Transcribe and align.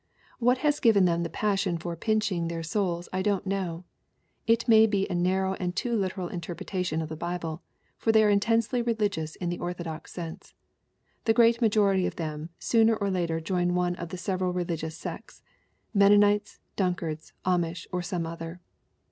"What 0.39 0.57
has 0.65 0.79
given 0.79 1.05
them 1.05 1.21
the 1.21 1.29
passion 1.29 1.77
for 1.77 1.95
pinching 1.95 2.47
their 2.47 2.63
souls 2.63 3.07
I 3.13 3.21
don't 3.21 3.45
know. 3.45 3.83
It 4.47 4.67
may 4.67 4.87
be 4.87 5.07
a 5.07 5.13
narrow 5.13 5.53
and 5.53 5.75
too 5.75 5.95
literal 5.95 6.27
interpretation 6.27 7.03
of 7.03 7.09
the 7.09 7.15
Bible 7.15 7.61
for 7.99 8.11
they 8.11 8.23
are 8.23 8.29
intensely 8.31 8.81
religious 8.81 9.35
in 9.35 9.49
the 9.49 9.59
orthodox 9.59 10.11
sense. 10.11 10.55
The 11.25 11.33
great 11.35 11.61
majority 11.61 12.07
of 12.07 12.15
them 12.15 12.49
sooner 12.57 12.95
or 12.95 13.11
later 13.11 13.39
join 13.39 13.75
one 13.75 13.93
of 13.97 14.09
the 14.09 14.17
sev 14.17 14.39
eral 14.39 14.55
religious 14.55 14.97
sects 14.97 15.43
Mennonites, 15.93 16.57
Dunkards, 16.75 17.31
Amish, 17.45 17.85
or 17.91 18.01
some 18.01 18.25
other. 18.25 18.59